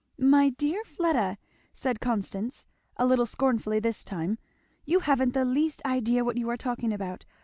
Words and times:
"My 0.17 0.49
dear 0.49 0.83
Fleda!" 0.83 1.37
said 1.73 1.99
Constance, 1.99 2.65
a 2.97 3.05
little 3.05 3.27
scornfully 3.27 3.79
this 3.79 4.03
time, 4.03 4.39
"you 4.83 5.01
haven't 5.01 5.35
the 5.35 5.45
least 5.45 5.79
idea 5.85 6.25
what 6.25 6.37
you 6.37 6.49
are 6.49 6.57
talking 6.57 6.91
about! 6.91 7.23